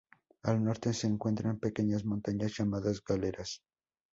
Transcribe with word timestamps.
Al 0.41 0.63
norte 0.63 0.95
se 0.95 1.05
encuentran 1.05 1.59
pequeñas 1.59 2.05
montañas 2.05 2.53
llamadas 2.57 3.03
galeras. 3.07 3.61